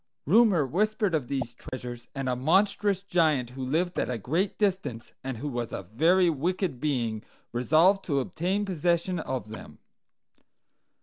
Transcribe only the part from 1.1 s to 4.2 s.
of these treasures; and a monstrous giant who lived at a